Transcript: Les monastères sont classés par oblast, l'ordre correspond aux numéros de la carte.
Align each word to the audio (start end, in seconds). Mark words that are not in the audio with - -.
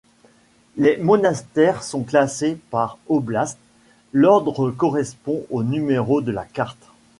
Les 0.77 0.97
monastères 0.97 1.83
sont 1.83 2.01
classés 2.01 2.57
par 2.71 2.97
oblast, 3.07 3.59
l'ordre 4.13 4.71
correspond 4.71 5.45
aux 5.51 5.61
numéros 5.61 6.21
de 6.21 6.31
la 6.31 6.43
carte. 6.45 6.87